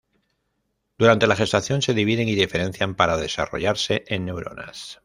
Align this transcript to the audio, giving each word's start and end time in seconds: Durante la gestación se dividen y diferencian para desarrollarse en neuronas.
Durante 0.97 1.27
la 1.27 1.35
gestación 1.35 1.83
se 1.83 1.93
dividen 1.93 2.27
y 2.27 2.33
diferencian 2.33 2.95
para 2.95 3.17
desarrollarse 3.17 4.03
en 4.07 4.25
neuronas. 4.25 4.99